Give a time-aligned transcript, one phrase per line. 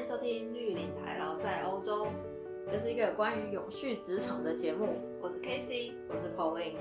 [0.00, 2.06] 迎收听绿林台劳在欧洲，
[2.70, 4.96] 这是一个关于永续职场的节目。
[5.20, 6.76] 我是 Casey，我是 Pauline。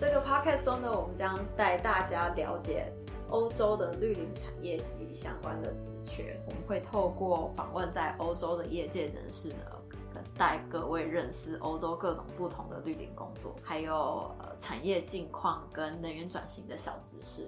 [0.00, 2.90] 这个 podcast 中呢，我们将带大家了解
[3.28, 6.40] 欧洲的绿林产业及相关的职缺。
[6.46, 17.46] 我们会透过访问在欧洲的业界人士呢，带各位认识欧洲各种不同的绿林工作，还有呃产业近况跟能源转型的小知识。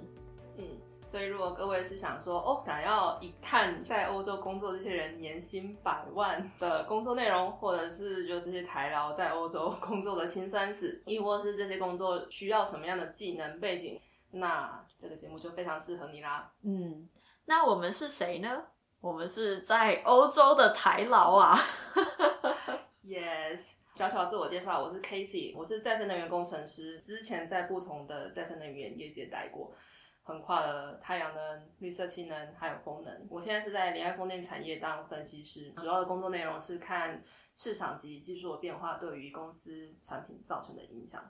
[0.58, 0.64] 嗯。
[1.10, 14.00] 所以，如果各位是想说哦，想要一探在欧洲工作这些人年薪百万的工作内容，或者是就是这些台劳在欧洲 工作的辛酸史，亦或是这些工作需要什么样的技能背景，
[14.30, 16.52] 那这个节目就非常适合你啦。
[16.62, 17.08] 嗯，
[17.46, 18.62] 那我们是谁呢？
[19.00, 21.58] 我们是在欧洲的台劳啊。
[23.04, 29.74] Yes，小小自我介绍，我是 Casey，我是再生能源工程师，之前在不同的再生能源业界待过。
[30.22, 33.26] 横跨了太阳能、绿色氢能，还有风能。
[33.28, 37.22] 我现在是在联爱风电产业当分析师，主要的工作内容是看
[37.54, 41.28] 市场及技术的变化对于公司产品造成的影响。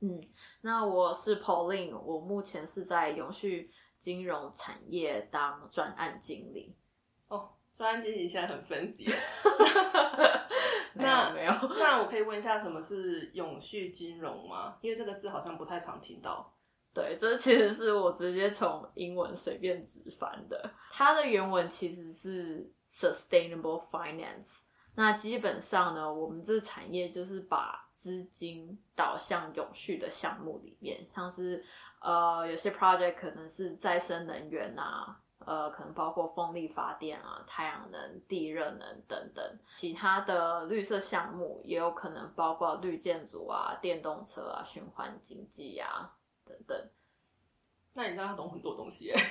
[0.00, 0.20] 嗯，
[0.60, 6.76] 那我是 Pauline，我目前是在永续金融产业当专案经理。
[7.28, 9.06] 哦，专案经理现在很分析。
[10.94, 14.76] 那没有，那我可以问一下，什么是永续金融吗？
[14.80, 16.52] 因为这个字好像不太常听到。
[16.98, 20.68] 对，这其实是我直接从英文随便直翻的。
[20.90, 24.62] 它的原文其实是 sustainable finance。
[24.96, 31.64] 那基本上呢，我们这产业就是把资金导向永续的项目里面，像是
[32.00, 39.58] 呃有些 project 可能是再生能源啊，呃可能包括风力发电啊、太阳能、地热能等等。
[39.76, 46.12] 其他的绿色项目也有可能包括绿建筑啊、电动车啊、循环经济啊。
[46.48, 46.90] 等等，
[47.94, 49.12] 那你知道要懂很多东西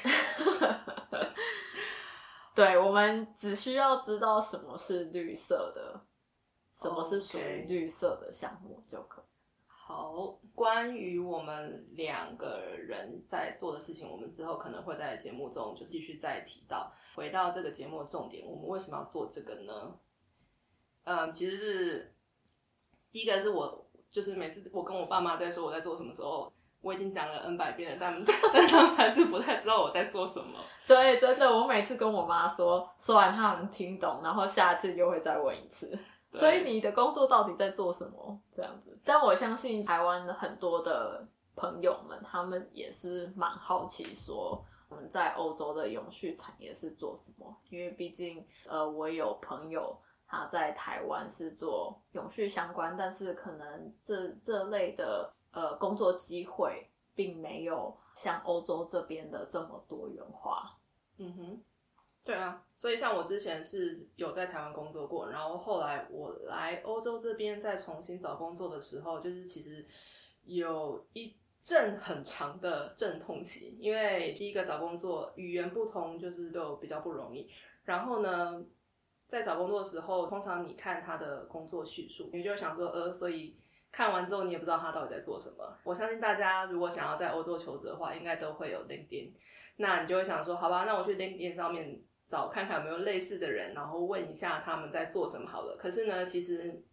[2.54, 6.02] 对，我们只需要知道什么是绿色的，
[6.73, 9.23] 什么是属于绿色的项目就可。
[9.67, 16.92] 好，关于我们两个人在做的事情，我们之后可能会在节目中就继续再提到。
[17.16, 19.99] 回到这个节目的重点，我们为什么要做这个呢？
[21.04, 22.16] 嗯，其实是
[23.11, 26.52] 第一个是我，就是每次我跟我爸妈在说我在做什么时候。
[26.87, 30.58] 我已经讲了 N 百遍了，但 但他们还是不太知道我在做什么。
[30.87, 35.99] 对，真的，我每次跟我妈说，说完他们听懂，然后下次又会再问一次。
[36.31, 38.39] 所以你的工作到底在做什么？
[38.55, 38.98] 这样子。
[39.03, 41.27] 但我相信台湾很多的
[41.58, 47.54] 朋友们，他们也是蛮好奇，说我们在欧洲的永续产业是做什么？
[47.69, 49.93] 因为毕竟，呃，我有朋友
[50.25, 55.33] 他在台湾是做永续相关，但是可能这这类的。
[55.58, 60.78] 呃，工作机会并没有像欧洲这边的这么多元化。
[61.18, 61.64] 嗯哼，
[62.23, 69.84] 对啊，所以像我之前是有在台湾工作过，然后后来我来欧洲这边再重新找工作的时候，就是其实
[70.44, 77.50] 有一阵很长的阵痛期，因为第一个找工作语言不通，就是都比较不容易。
[77.84, 78.64] 然后呢，
[79.26, 83.58] 在找工作的时候，通常你看他的工作叙述，你就想说，呃，所以。
[83.92, 85.77] 看完之后，你也不知道他到底在做什么。
[85.83, 89.33] 我相信大家如果想要在欧洲求职的话，应该都会有 LinkedIn。
[89.77, 95.77] 那你就会想说，好吧，那我去 LinkedIn 上面找看看有没有类似的人，然后问一下他们在做什么好了。
[95.80, 96.83] 可是呢，其实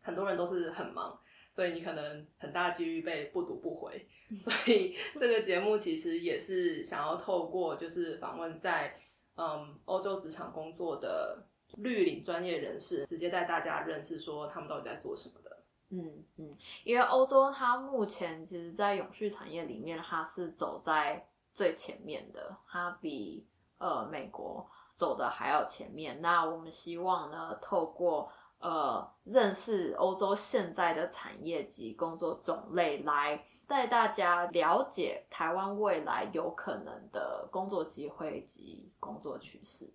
[0.00, 1.18] 很多人都是很忙，
[1.52, 4.06] 所以你可能很大几率被不读不回。
[4.36, 8.98] 所以这个节目其实也是想要透过就是访问在
[9.36, 11.46] 嗯欧洲职场工作的
[11.78, 15.55] 绿领专业人士，直接带大家认识说他们到底在做什么的。
[15.90, 23.46] 嗯嗯，因为欧洲它目前其实，在永续产业里面，它是走在最前面的，它比
[23.78, 26.20] 呃美国走的还要前面。
[26.20, 39.88] 那我们希望呢，透过呃认识欧洲现在的产业及工作种类，来带大家了解台湾未来有可能的工作机会及工作趋势。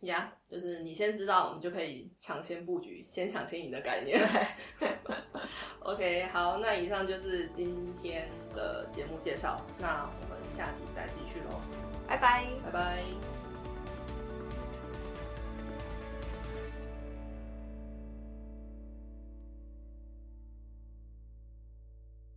[0.00, 4.18] 呀，就是你先知道，我们就可以抢先布局，先抢先赢的概念。
[5.92, 11.60] OK，好，那以上就是今天的节目介绍，那我们下集再继续喽，
[12.06, 13.49] 拜拜，拜拜。